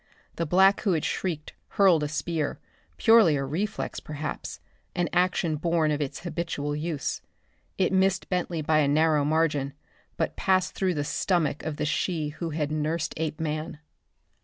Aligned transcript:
The 0.37 0.47
black 0.47 0.81
who 0.81 0.93
had 0.93 1.05
shrieked 1.05 1.53
hurled 1.77 2.01
a 2.01 2.07
spear, 2.07 2.57
purely 2.97 3.35
a 3.35 3.43
reflex, 3.45 3.99
perhaps 3.99 4.59
an 4.95 5.07
action 5.13 5.57
born 5.57 5.91
of 5.91 6.01
its 6.01 6.21
habitual 6.21 6.75
use. 6.75 7.21
It 7.77 7.93
missed 7.93 8.27
Bentley 8.27 8.63
by 8.63 8.79
a 8.79 8.87
narrow 8.87 9.23
margin, 9.23 9.73
but 10.17 10.35
passed 10.35 10.73
through 10.73 10.95
the 10.95 11.03
stomach 11.03 11.61
of 11.61 11.77
the 11.77 11.85
she 11.85 12.29
who 12.29 12.49
had 12.49 12.71
nursed 12.71 13.13
Apeman. 13.17 13.77